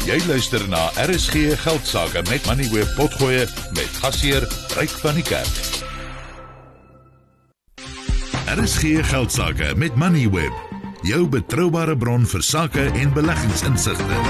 Jy 0.00 0.16
luister 0.24 0.62
na 0.72 0.86
RSG 0.96 1.58
Geldsaake 1.60 2.22
met 2.30 2.46
Money 2.48 2.70
Web 2.72 2.88
Potgoe 2.96 3.44
met 3.76 3.96
gasheer 4.00 4.46
Ryk 4.72 4.92
van 5.02 5.18
die 5.18 5.24
Kerk. 5.28 5.58
RSG 8.48 9.02
Geldsaake 9.10 9.74
met 9.76 9.98
Money 10.00 10.24
Web, 10.32 10.56
jou 11.04 11.26
betroubare 11.28 11.92
bron 12.00 12.24
vir 12.24 12.42
sake 12.42 12.86
en 12.96 13.12
beleggingsinsigte. 13.12 14.20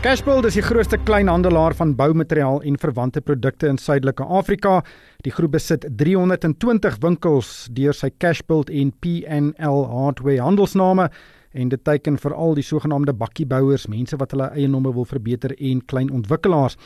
Cashbuild 0.00 0.48
is 0.48 0.56
die 0.56 0.64
grootste 0.64 0.96
kleinhandelaar 1.04 1.76
van 1.76 1.92
boumateriaal 1.92 2.62
en 2.64 2.80
verwante 2.80 3.20
produkte 3.20 3.68
in 3.68 3.76
Suidelike 3.76 4.24
Afrika. 4.24 4.78
Die 5.26 5.32
groep 5.32 5.58
besit 5.58 5.84
320 6.00 6.96
winkels 7.04 7.68
deur 7.76 7.92
sy 7.92 8.08
Cashbuild 8.16 8.72
en 8.72 8.94
PNL 9.04 9.84
Hardware 9.92 10.40
handelsname 10.40 11.10
en 11.52 11.68
dit 11.68 11.84
teiken 11.84 12.18
veral 12.18 12.54
die 12.54 12.64
sogenaamde 12.64 13.14
bakkiebouers, 13.18 13.86
mense 13.90 14.16
wat 14.20 14.34
hulle 14.34 14.50
eiendomme 14.54 14.92
wil 14.94 15.06
verbeter 15.08 15.54
en 15.58 15.82
klein 15.90 16.10
ontwikkelaars. 16.14 16.76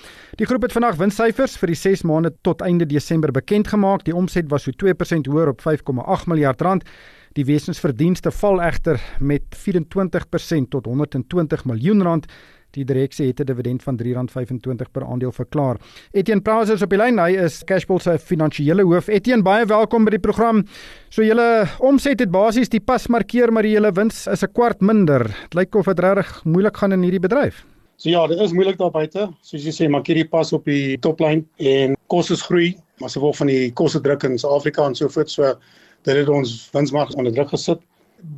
Die 0.41 0.46
groep 0.48 0.68
het 0.68 0.77
vandag 0.77 0.96
winssyfers 1.00 1.59
vir 1.60 1.72
die 1.74 1.78
6 1.78 2.05
maande 2.09 2.32
tot 2.42 2.64
einde 2.64 2.86
Desember 2.88 3.32
bekend 3.32 3.69
gemaak. 3.69 4.05
Die 4.05 4.16
omset 4.16 4.48
was 4.52 4.64
so 4.64 4.72
2% 4.84 5.30
hoër 5.30 5.52
op 5.52 5.62
5,8 5.64 6.28
miljard 6.32 6.64
rand. 6.64 6.88
Die 7.34 7.45
wesensverdienste 7.45 8.30
val 8.30 8.62
egter 8.62 9.00
met 9.19 9.42
24% 9.58 10.70
tot 10.70 10.86
120 10.86 11.64
miljoen 11.64 12.02
rand. 12.02 12.28
Die 12.74 12.84
direksie 12.84 13.28
het 13.28 13.41
'n 13.41 13.46
dividend 13.46 13.83
van 13.83 13.96
R3.25 13.96 14.91
per 14.91 15.05
aandeel 15.05 15.33
verklaar. 15.33 15.77
Etienne 16.12 16.42
Prause 16.42 16.73
is 16.73 16.83
op 16.83 16.91
die 16.91 16.98
lyn. 16.98 17.19
Hy 17.19 17.37
is 17.45 17.62
Cashbuild 17.64 18.02
se 18.02 18.19
finansiële 18.19 18.83
hoof. 18.83 19.09
Etienne, 19.09 19.42
baie 19.42 19.64
welkom 19.66 20.05
by 20.05 20.10
die 20.10 20.19
program. 20.19 20.64
So 21.09 21.23
julle 21.23 21.69
omset 21.78 22.20
het 22.20 22.30
basies 22.30 22.69
die 22.69 22.80
pas 22.80 23.06
markeer, 23.06 23.52
maar 23.52 23.64
julle 23.64 23.92
wins 23.92 24.27
is 24.27 24.42
'n 24.42 24.52
kwart 24.52 24.80
minder. 24.80 25.23
Dit 25.23 25.55
lyk 25.55 25.74
of 25.74 25.87
dit 25.87 25.98
regtig 25.98 26.45
moeilik 26.45 26.77
gaan 26.77 26.92
in 26.92 27.02
hierdie 27.02 27.20
bedryf. 27.20 27.64
So 27.97 28.10
ja, 28.10 28.27
dit 28.27 28.41
is 28.41 28.52
moeilik 28.52 28.77
daar 28.78 28.91
buite. 28.91 29.28
Soos 29.41 29.62
jy 29.62 29.70
sê, 29.70 29.89
markeer 29.89 30.14
die 30.14 30.28
pas 30.28 30.52
op 30.52 30.64
die 30.64 30.98
toplyn 30.98 31.47
en 31.58 31.97
kostes 32.08 32.42
groei, 32.42 32.77
maar 32.98 33.08
se 33.08 33.19
gevolg 33.19 33.36
van 33.36 33.47
die 33.47 33.72
koste 33.72 34.00
druk 34.00 34.25
in 34.25 34.39
Suid-Afrika 34.39 34.86
en 34.86 34.95
so 34.95 35.08
voort, 35.08 35.30
so 35.30 35.55
dit 36.02 36.17
het 36.17 36.28
ons 36.28 36.70
winsmarge 36.72 37.17
onder 37.17 37.33
druk 37.33 37.48
gesit 37.48 37.80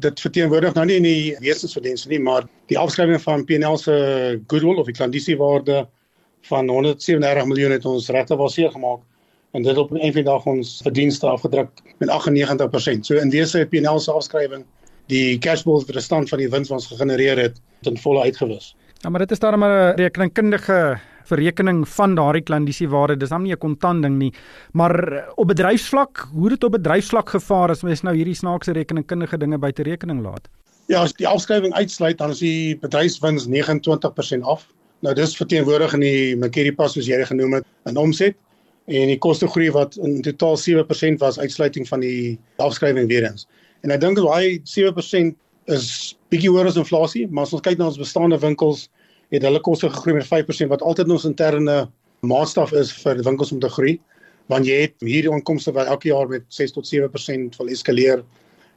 dit 0.01 0.21
verteenwoordig 0.21 0.75
nou 0.75 0.87
nie 0.87 0.97
in 0.97 1.07
die 1.07 1.37
wesensverdienste 1.41 2.09
nie, 2.09 2.21
maar 2.21 2.47
die 2.71 2.79
afskrywing 2.79 3.21
van 3.23 3.45
PNL 3.45 3.79
se 3.79 3.95
goodwill 4.47 4.81
of 4.81 4.87
die 4.87 4.97
klandisiewaarde 4.97 5.87
van 6.49 6.69
137 6.69 7.47
miljoen 7.47 7.75
het 7.75 7.85
ons 7.85 8.09
regte 8.09 8.37
baseer 8.37 8.71
gemaak 8.71 9.03
en 9.57 9.63
dit 9.63 9.79
op 9.79 9.91
'n 9.91 9.97
eenvoudige 9.97 10.31
dag 10.31 10.47
ons 10.47 10.81
verdienste 10.83 11.27
afgedruk 11.27 11.71
met 11.99 12.09
98%. 12.09 13.07
So 13.07 13.15
in 13.15 13.31
wese 13.31 13.59
het 13.59 13.71
PNL 13.71 13.99
se 13.99 14.13
afskrywing 14.13 14.65
die 15.07 15.39
cash 15.39 15.63
flow 15.63 15.81
vir 15.81 15.93
die 15.93 16.03
stand 16.03 16.29
van 16.29 16.39
die 16.39 16.49
wins 16.49 16.69
wat 16.69 16.79
ons 16.79 16.87
gegenereer 16.87 17.39
het 17.39 17.61
ten 17.83 17.99
volle 17.99 18.23
uitgewis. 18.23 18.75
Ja, 19.03 19.11
maar 19.11 19.21
dit 19.21 19.31
is 19.31 19.39
dan 19.39 19.59
maar 19.59 19.95
'n 19.95 19.97
rekenkundige 19.97 20.99
verrekening 21.27 21.85
van 21.89 22.15
daardie 22.15 22.43
klandisiewaarde. 22.43 23.17
Dis 23.17 23.29
dan 23.29 23.43
nie 23.43 23.53
'n 23.53 23.59
kontant 23.59 24.03
ding 24.03 24.19
nie, 24.19 24.33
maar 24.73 25.27
op 25.37 25.49
bedryfsvlak, 25.49 26.29
hoe 26.33 26.49
dit 26.49 26.65
op 26.65 26.73
bedryfsvlak 26.73 27.29
gevaar 27.29 27.71
as 27.71 27.83
mens 27.83 28.03
nou 28.03 28.15
hierdie 28.15 28.35
snaakse 28.35 28.73
rekenkundige 28.73 29.39
dinge 29.39 29.59
buite 29.59 29.83
rekening 29.83 30.23
laat. 30.23 30.49
Ja, 30.87 31.03
as 31.03 31.13
die 31.13 31.29
afskrywing 31.29 31.75
uitsluit, 31.75 32.19
dan 32.19 32.31
is 32.31 32.39
die 32.39 32.79
bedryfswins 32.79 33.47
29% 33.47 34.43
af. 34.43 34.67
Nou 35.01 35.15
dis 35.15 35.37
verteenwoordig 35.37 35.95
in 35.95 36.01
die 36.01 36.37
Mercury 36.37 36.73
Pass 36.73 36.95
soos 36.95 37.07
jy 37.07 37.25
genoem 37.25 37.53
het, 37.53 37.65
in 37.87 37.97
omset 37.97 38.37
en 38.87 39.11
die 39.11 39.19
kostegroei 39.19 39.71
wat 39.75 39.97
in 39.97 40.21
totaal 40.23 40.57
7% 40.63 41.19
was 41.23 41.39
uitsluiting 41.39 41.89
van 41.89 42.01
die 42.01 42.39
afskrywing 42.63 43.09
weer 43.11 43.27
eens. 43.27 43.47
En 43.83 43.91
ek 43.91 44.01
dink 44.01 44.21
daai 44.21 44.63
7% 44.63 45.35
is 45.75 45.89
bietjie 46.31 46.51
hoër 46.53 46.71
as 46.71 46.79
inflasie, 46.79 47.27
maar 47.29 47.47
as 47.47 47.55
ons 47.57 47.65
kyk 47.67 47.81
na 47.81 47.91
ons 47.91 47.99
bestaande 47.99 48.39
winkels, 48.43 48.87
het 49.35 49.47
hulle 49.47 49.61
koste 49.61 49.91
gegroei 49.91 50.19
met 50.19 50.29
5% 50.29 50.73
wat 50.73 50.83
altyd 50.83 51.11
ons 51.11 51.27
interne 51.29 51.87
maatstaf 52.27 52.73
is 52.73 52.93
vir 53.03 53.23
winkels 53.27 53.53
om 53.53 53.61
te 53.61 53.71
groei. 53.73 53.97
Want 54.51 54.67
jy 54.69 54.85
het 54.85 54.95
hierdie 55.03 55.33
inkomste 55.33 55.75
wat 55.75 55.91
elke 55.91 56.13
jaar 56.13 56.29
met 56.31 56.47
6 56.55 56.77
tot 56.77 56.87
7% 56.87 57.59
wil 57.59 57.73
eskaleer. 57.73 58.23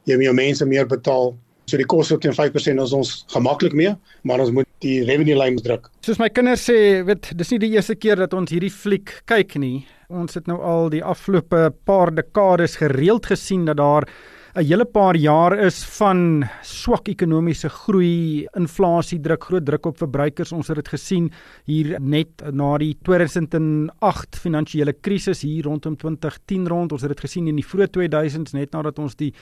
Jy 0.08 0.16
moet 0.18 0.30
jou 0.30 0.34
mense 0.34 0.66
meer 0.66 0.88
betaal. 0.90 1.34
So 1.70 1.78
die 1.78 1.86
koste 1.86 2.18
teen 2.18 2.34
5% 2.34 2.82
is 2.82 2.96
ons 2.96 3.12
gemaklik 3.30 3.76
mee 3.78 3.94
maar 4.22 4.42
ons 4.42 4.52
moet 4.54 4.68
die 4.84 5.00
revenue 5.08 5.36
lines 5.38 5.64
druk. 5.64 5.88
Soos 6.04 6.20
my 6.20 6.30
kinders 6.32 6.64
sê 6.68 7.00
weet 7.06 7.32
dis 7.38 7.52
nie 7.54 7.60
die 7.64 7.72
eerste 7.76 7.96
keer 7.98 8.20
dat 8.20 8.34
ons 8.36 8.52
hierdie 8.52 8.72
fliek 8.72 9.20
kyk 9.30 9.56
nie. 9.60 9.84
Ons 10.10 10.36
het 10.38 10.50
nou 10.50 10.58
al 10.66 10.90
die 10.92 11.04
afgelope 11.06 11.68
paar 11.86 12.12
dekades 12.14 12.78
gereeld 12.80 13.30
gesien 13.30 13.66
dat 13.68 13.78
daar 13.80 14.08
'n 14.50 14.64
hele 14.66 14.84
paar 14.84 15.14
jaar 15.14 15.54
is 15.62 15.84
van 15.84 16.42
swak 16.66 17.06
ekonomiese 17.08 17.68
groei, 17.70 18.46
inflasie 18.58 19.20
druk 19.22 19.44
groot 19.44 19.64
druk 19.64 19.86
op 19.86 19.96
verbruikers. 19.96 20.50
Ons 20.52 20.68
het 20.68 20.76
dit 20.76 20.88
gesien 20.88 21.30
hier 21.66 22.00
net 22.00 22.42
na 22.50 22.76
die 22.78 22.96
2008 23.06 24.40
finansiële 24.42 24.96
krisis 25.00 25.42
hier 25.42 25.64
rondom 25.64 25.94
2010 25.96 26.66
rond. 26.66 26.92
Ons 26.92 27.02
het 27.02 27.14
dit 27.14 27.20
gesien 27.20 27.46
in 27.46 27.60
die 27.60 27.64
vroeë 27.64 27.92
2000s 27.94 28.56
net 28.58 28.72
nadat 28.72 28.98
ons 28.98 29.14
die 29.14 29.32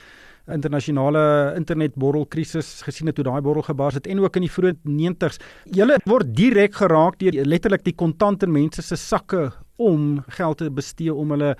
internasionale 0.45 1.55
internetborrelkrisis 1.57 2.83
gesien 2.85 3.09
het 3.09 3.17
toe 3.17 3.25
daai 3.25 3.41
borrel 3.41 3.65
gebars 3.65 3.97
het 3.97 4.07
en 4.07 4.21
ook 4.21 4.37
in 4.37 4.45
die 4.45 4.53
vroeë 4.53 4.77
90s. 4.85 5.41
Julle 5.73 5.97
word 6.05 6.35
direk 6.37 6.77
geraak 6.83 7.17
deur 7.17 7.33
letterlik 7.49 7.83
die 7.83 7.97
kontant 7.97 8.43
in 8.45 8.53
mense 8.53 8.85
se 8.85 8.95
sakke 8.95 9.49
om 9.77 10.19
geld 10.37 10.57
te 10.61 10.69
bestee 10.69 11.13
om 11.13 11.31
hulle 11.33 11.55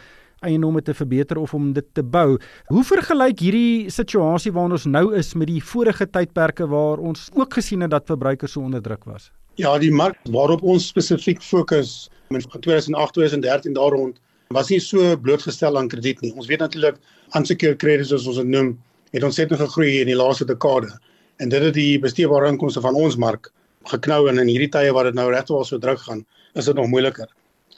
eiendomme 0.46 0.82
te 0.82 0.94
verbeter 0.94 1.38
of 1.38 1.54
om 1.54 1.74
dit 1.74 1.86
te 1.94 2.04
bou. 2.04 2.38
Hoe 2.72 2.84
vergelyk 2.84 3.40
hierdie 3.40 3.90
situasie 3.94 4.54
waarin 4.56 4.78
ons 4.78 4.86
nou 4.86 5.10
is 5.18 5.34
met 5.34 5.48
die 5.52 5.62
vorige 5.64 6.08
tydperke 6.08 6.68
waar 6.68 7.00
ons 7.00 7.28
ook 7.34 7.60
gesien 7.60 7.82
het 7.86 7.92
dat 7.92 8.08
verbruikers 8.08 8.56
so 8.56 8.62
onder 8.62 8.82
druk 8.82 9.04
was? 9.10 9.32
Ja, 9.60 9.78
die 9.80 9.92
mark 9.92 10.18
waarop 10.32 10.64
ons 10.64 10.88
spesifiek 10.88 11.42
fokus 11.44 12.10
in 12.30 12.40
2008, 12.40 13.14
2013 13.14 13.74
daar 13.74 13.92
rond 13.92 14.20
was 14.56 14.70
nie 14.70 14.80
so 14.82 15.18
blootgestel 15.18 15.78
aan 15.78 15.90
krediet 15.92 16.22
nie. 16.22 16.32
Ons 16.34 16.48
weet 16.50 16.64
natuurlik 16.64 16.98
unsecured 17.38 17.78
credits 17.78 18.10
soos 18.10 18.26
ons 18.30 18.40
dit 18.42 18.48
noem, 18.50 18.74
het 19.14 19.24
ons 19.24 19.38
net 19.38 19.52
gegroei 19.54 20.00
in 20.02 20.10
die 20.10 20.18
laaste 20.18 20.46
dekade. 20.50 20.90
En 21.38 21.52
dit 21.52 21.64
het 21.64 21.76
die 21.76 22.00
besteedbare 22.02 22.50
inkomste 22.50 22.82
van 22.82 22.98
ons 22.98 23.18
mark 23.18 23.52
geknou 23.92 24.28
en 24.30 24.42
in 24.42 24.50
hierdie 24.50 24.72
tye 24.74 24.94
waar 24.96 25.10
dit 25.10 25.18
nou 25.18 25.30
regtig 25.32 25.68
so 25.68 25.78
druk 25.78 26.02
gaan, 26.06 26.26
is 26.56 26.66
dit 26.66 26.76
nog 26.76 26.90
moeiliker. 26.92 27.30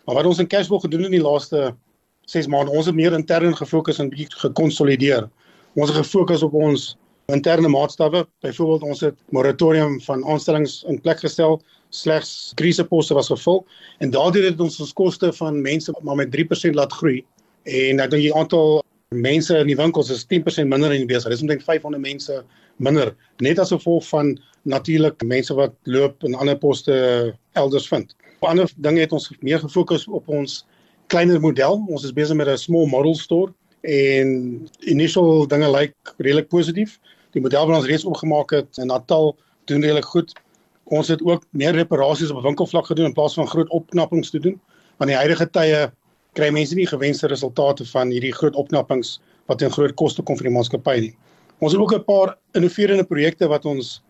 Maar 0.05 0.21
wat 0.21 0.29
ons 0.31 0.39
in 0.39 0.47
cashflow 0.47 0.81
gedoen 0.81 1.05
het 1.05 1.11
in 1.11 1.17
die 1.19 1.25
laaste 1.25 1.73
6 2.31 2.47
maande. 2.47 2.71
Ons 2.71 2.87
het 2.89 2.95
meer 2.95 3.13
intern 3.17 3.55
gefokus 3.57 3.99
en 3.99 4.09
bietjie 4.11 4.39
gekonsolideer. 4.45 5.27
Ons 5.75 5.91
het 5.91 5.99
gefokus 6.01 6.43
op 6.47 6.55
ons 6.55 6.91
interne 7.31 7.69
maatstawwe. 7.71 8.25
Byvoorbeeld 8.43 8.83
ons 8.87 9.03
het 9.05 9.17
moratorium 9.35 9.99
van 10.07 10.23
aanstellings 10.25 10.81
in 10.87 11.01
plek 11.01 11.19
gestel. 11.23 11.59
Slegs 11.91 12.53
kriseposte 12.55 13.13
was 13.13 13.27
gevul 13.27 13.65
en 13.99 14.13
daardeur 14.15 14.47
het 14.47 14.61
ons 14.63 14.79
ons 14.79 14.93
koste 14.95 15.33
van 15.35 15.59
mense 15.61 15.91
maar 16.07 16.15
met 16.15 16.31
3% 16.31 16.77
laat 16.79 16.93
groei. 16.93 17.19
En 17.67 17.99
nou 17.99 18.07
die 18.13 18.31
aantal 18.35 18.79
mense 19.11 19.57
in 19.57 19.67
die 19.67 19.75
winkels 19.75 20.09
is 20.09 20.23
10% 20.31 20.71
minder 20.71 20.93
in 20.95 21.03
die 21.03 21.09
besigheid. 21.09 21.35
Dis 21.35 21.43
omtrent 21.43 21.67
500 21.67 22.03
mense 22.03 22.43
minder 22.79 23.11
net 23.43 23.59
as 23.59 23.73
gevolg 23.75 24.07
van 24.07 24.37
natuurlik 24.63 25.23
mense 25.27 25.53
wat 25.57 25.75
loop 25.83 26.23
in 26.23 26.35
ander 26.35 26.57
poste 26.57 26.95
elders 27.59 27.87
vind. 27.91 28.15
Op 28.39 28.49
ander 28.49 28.71
dinge 28.77 29.03
het 29.03 29.11
ons 29.11 29.27
meer 29.41 29.59
gefokus 29.59 30.07
op 30.07 30.29
ons 30.29 30.61
kleiner 31.11 31.41
model. 31.43 31.81
Ons 31.91 32.05
is 32.07 32.13
besig 32.15 32.37
met 32.39 32.47
'n 32.47 32.57
small 32.57 32.87
model 32.87 33.15
store 33.15 33.51
en 33.81 34.29
initial 34.79 35.47
dinge 35.47 35.69
lyk 35.71 35.95
redelik 36.17 36.47
positief. 36.47 36.99
Die 37.31 37.41
model 37.41 37.67
wat 37.67 37.77
ons 37.77 37.87
reeds 37.87 38.05
opgemaak 38.05 38.51
het 38.51 38.77
in 38.77 38.87
Natal 38.87 39.35
doen 39.65 39.81
redelik 39.81 40.05
goed. 40.05 40.33
Ons 40.83 41.07
het 41.07 41.21
ook 41.23 41.43
meer 41.51 41.73
reparasies 41.73 42.31
op 42.31 42.43
winkelvlak 42.43 42.85
gedoen 42.85 43.05
in 43.05 43.13
plaas 43.13 43.33
van 43.33 43.47
groot 43.47 43.69
opknappings 43.69 44.29
te 44.29 44.39
doen. 44.39 44.59
Want 44.97 45.09
die 45.09 45.19
huidige 45.19 45.49
tye 45.49 45.91
kry 46.33 46.49
mense 46.49 46.75
nie 46.75 46.87
gewenste 46.87 47.27
resultate 47.27 47.85
van 47.85 48.09
hierdie 48.09 48.33
groot 48.33 48.55
opknappings 48.55 49.19
wat 49.45 49.61
in 49.61 49.71
groot 49.71 49.93
koste 49.93 50.21
kom 50.21 50.37
vir 50.37 50.47
die 50.47 50.55
maatskappy 50.55 50.99
nie. 50.99 51.15
Ons 51.59 51.73
het 51.73 51.81
ook 51.81 51.93
'n 51.93 52.03
paar 52.03 52.37
innoverende 52.53 53.03
projekte 53.03 53.47
wat 53.47 53.65
ons 53.65 54.01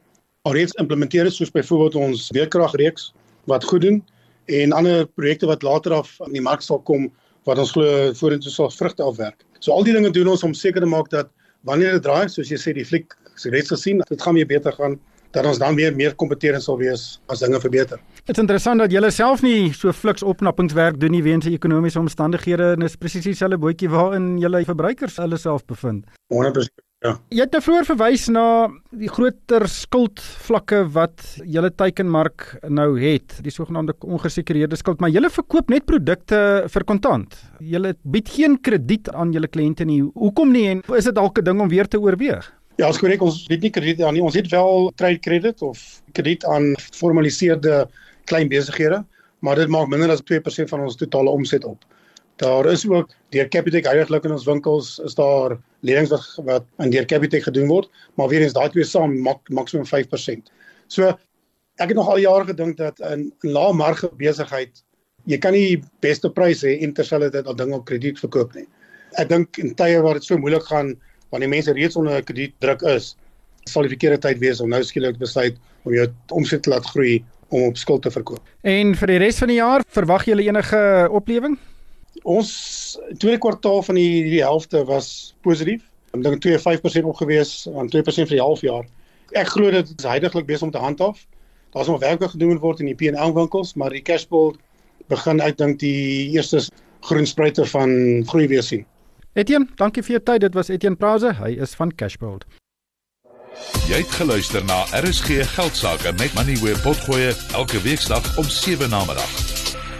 alreeds 0.41 0.73
implementeer 0.73 1.23
het 1.23 1.33
soos 1.33 1.51
byvoorbeeld 1.51 1.95
ons 1.95 2.29
weerkragreeks 2.29 3.13
wat 3.45 3.63
goed 3.63 3.81
doen 3.81 4.03
en 4.45 4.73
ander 4.73 5.05
projekte 5.05 5.49
wat 5.49 5.63
later 5.63 5.93
af 5.93 6.15
aan 6.25 6.33
die 6.33 6.41
mark 6.43 6.61
sal 6.61 6.81
kom 6.87 7.09
wat 7.49 7.59
ons 7.61 7.73
glo 7.75 8.11
vorentoe 8.17 8.51
sal 8.51 8.69
vrugte 8.73 9.03
afwerk. 9.03 9.45
So 9.59 9.73
al 9.73 9.85
die 9.85 9.93
dinge 9.93 10.11
doen 10.13 10.29
ons 10.33 10.43
om 10.43 10.53
seker 10.53 10.81
te 10.81 10.89
maak 10.89 11.09
dat 11.09 11.29
wanneer 11.65 11.97
dit 11.97 12.05
draai, 12.05 12.29
soos 12.29 12.49
jy 12.49 12.57
sê 12.57 12.73
die 12.73 12.85
fliek 12.85 13.13
se 13.37 13.49
reeds 13.53 13.71
gesien, 13.73 14.01
dit 14.09 14.21
gaan 14.21 14.37
weer 14.37 14.49
beter 14.49 14.73
gaan 14.77 14.99
dat 15.31 15.45
ons 15.47 15.61
dan 15.61 15.75
weer 15.75 15.95
meer 15.95 16.15
kompeterend 16.19 16.63
sal 16.63 16.77
wees 16.77 17.21
as 17.31 17.39
dinge 17.39 17.59
verbeter. 17.63 18.01
Dit 18.27 18.35
is 18.35 18.43
interessant 18.43 18.83
dat 18.83 18.91
julle 18.91 19.11
self 19.15 19.41
nie 19.45 19.71
so 19.73 19.93
fliks 19.95 20.25
opknappingswerk 20.27 20.99
doen 20.99 21.15
nie 21.15 21.23
weens 21.23 21.47
ekonomiese 21.47 22.01
omstandighede 22.01 22.73
en 22.75 22.85
is 22.87 22.99
presies 22.99 23.29
dieselfde 23.29 23.61
bootjie 23.61 23.89
waarin 23.89 24.35
julle 24.43 24.65
verbruikers 24.67 25.17
hulle 25.23 25.39
self 25.39 25.65
bevind. 25.65 26.05
100% 26.33 26.90
Ja. 27.01 27.15
Jy 27.33 27.41
het 27.41 27.55
nou 27.55 27.63
vroeër 27.65 27.85
verwys 27.87 28.27
na 28.29 28.43
die 28.93 29.09
groter 29.09 29.63
skuldvlakke 29.65 30.83
wat 30.93 31.23
julle 31.49 31.71
teikenmark 31.73 32.43
nou 32.69 32.91
het, 33.01 33.39
die 33.41 33.53
sogenaamde 33.53 33.95
ongesekerde 34.05 34.77
skuld, 34.77 35.01
maar 35.01 35.09
julle 35.09 35.31
verkoop 35.33 35.73
net 35.73 35.87
produkte 35.89 36.37
vir 36.69 36.85
kontant. 36.85 37.33
Julle 37.57 37.95
bied 38.05 38.29
geen 38.29 38.59
krediet 38.61 39.09
aan 39.17 39.33
julle 39.33 39.49
kliënte 39.49 39.87
nie. 39.89 40.03
Hoekom 40.13 40.53
nie 40.53 40.67
en 40.75 40.83
is 40.93 41.09
dit 41.09 41.17
dalk 41.17 41.41
'n 41.41 41.43
ding 41.43 41.61
om 41.65 41.73
weer 41.73 41.89
te 41.89 41.97
oorweeg? 41.97 42.45
Ja, 42.77 42.87
as 42.87 42.99
korrek 42.99 43.21
ons 43.21 43.47
het 43.49 43.61
nie 43.61 43.71
krediet 43.71 44.03
aan 44.03 44.13
nie. 44.13 44.21
Ons 44.21 44.35
het 44.35 44.51
wel 44.51 44.91
trade 44.95 45.19
credit 45.19 45.61
of 45.61 46.03
krediet 46.13 46.45
aan 46.45 46.75
formaliseerde 46.93 47.89
klein 48.25 48.47
besighede, 48.47 49.03
maar 49.39 49.55
dit 49.55 49.67
maak 49.67 49.87
minder 49.87 50.11
as 50.11 50.21
2% 50.21 50.69
van 50.69 50.81
ons 50.81 50.95
totale 50.95 51.29
omset 51.29 51.65
op. 51.65 51.83
Daar 52.35 52.65
is 52.71 52.87
ook 52.87 53.09
deur 53.29 53.49
Capitec 53.49 53.85
heiliglik 53.85 54.23
in 54.23 54.31
ons 54.31 54.45
winkels 54.45 54.99
is 55.05 55.15
daar 55.15 55.57
lenings 55.81 56.09
wat 56.09 56.25
wat 56.45 56.65
in 56.79 56.89
deur 56.89 57.05
Capitec 57.05 57.43
gedoen 57.43 57.67
word, 57.67 57.89
maar 58.15 58.27
weer 58.27 58.41
eens 58.41 58.53
daai 58.53 58.69
twee 58.69 58.83
saam 58.87 59.21
maak 59.21 59.49
maksimum 59.49 59.85
5%. 59.85 60.51
So 60.87 61.11
ek 61.81 61.89
het 61.89 61.97
nog 61.97 62.09
al 62.09 62.21
jare 62.21 62.45
gedink 62.45 62.77
dat 62.77 62.99
in 62.99 63.31
'n 63.43 63.51
lae 63.51 63.73
marge 63.73 64.09
besigheid 64.17 64.83
jy 65.25 65.37
kan 65.37 65.53
nie 65.53 65.81
beste 66.01 66.29
pryse 66.29 66.65
hê 66.65 66.81
en 66.81 66.93
terselfdertyd 66.93 67.47
al 67.47 67.55
dinge 67.55 67.75
op 67.75 67.85
krediet 67.85 68.19
verkoop 68.19 68.55
nie. 68.55 68.67
Ek 69.19 69.29
dink 69.29 69.57
in 69.57 69.75
tye 69.75 70.01
waar 70.01 70.13
dit 70.13 70.23
so 70.23 70.37
moeilik 70.37 70.63
gaan 70.63 70.95
wanneer 71.31 71.49
mense 71.49 71.73
reeds 71.73 71.95
onder 71.95 72.17
'n 72.17 72.23
kredietdruk 72.23 72.81
is, 72.81 73.15
sal 73.65 73.83
die 73.83 73.93
verkeerde 73.93 74.17
tyd 74.17 74.39
wees 74.39 74.61
om 74.61 74.69
nou 74.69 74.83
skielik 74.83 75.17
besluit 75.17 75.57
om 75.83 75.93
jou 75.93 76.07
omset 76.29 76.63
te 76.63 76.69
laat 76.69 76.85
groei 76.85 77.23
om 77.49 77.67
op 77.67 77.77
skuld 77.77 78.01
te 78.01 78.11
verkoop. 78.11 78.41
En 78.63 78.95
vir 78.95 79.07
die 79.07 79.17
res 79.17 79.37
van 79.37 79.47
die 79.47 79.59
jaar, 79.59 79.83
verwag 79.87 80.25
jy 80.25 80.37
enige 80.47 81.07
oplewing? 81.11 81.57
Ons 82.23 82.51
tweede 83.17 83.39
kwartaal 83.41 83.83
van 83.83 83.95
die 83.95 84.23
die 84.29 84.41
helfte 84.43 84.83
was 84.85 85.33
positief. 85.41 85.83
Ek 86.11 86.23
dink 86.25 86.43
2.5% 86.43 87.07
op 87.07 87.21
gewees 87.21 87.53
aan 87.71 87.89
2% 87.89 88.27
vir 88.27 88.37
die 88.37 88.43
halfjaar. 88.43 88.87
Ek 89.31 89.53
glo 89.53 89.71
dit 89.71 89.93
is 89.95 90.07
heidaglik 90.07 90.45
besig 90.49 90.67
om 90.67 90.73
te 90.75 90.81
handhaaf. 90.83 91.23
Daar's 91.71 91.87
nog 91.87 92.01
werk 92.03 92.19
wat 92.19 92.35
gedoen 92.35 92.59
word 92.59 92.83
in 92.83 92.91
die 92.91 92.97
P&L 92.99 93.33
winkels, 93.33 93.77
maar 93.79 93.95
die 93.95 94.03
cashpool 94.03 94.57
begin 95.07 95.39
ek 95.39 95.57
dink 95.57 95.79
die 95.79 96.31
eerste 96.35 96.65
groen 97.07 97.27
spruite 97.27 97.65
van 97.65 97.93
groei 98.27 98.47
weer 98.51 98.63
sien. 98.63 98.85
Etienne, 99.33 99.69
dankie 99.79 100.03
vir 100.03 100.17
jou 100.17 100.23
tyd. 100.27 100.43
Dit 100.43 100.57
was 100.59 100.69
Etienne 100.69 100.99
Prause. 100.99 101.31
Hy 101.39 101.55
is 101.63 101.75
van 101.79 101.95
Cashbuild. 101.95 102.43
Jy 103.87 104.03
het 104.03 104.13
geluister 104.19 104.63
na 104.67 104.83
RSG 104.99 105.41
Geldsaake 105.55 106.11
met 106.19 106.35
Money 106.35 106.59
where 106.63 106.79
potgoe 106.83 107.31
elke 107.55 107.81
weeksdag 107.87 108.37
om 108.37 108.47
7 108.47 108.89
na 108.91 109.05
middag. 109.07 109.60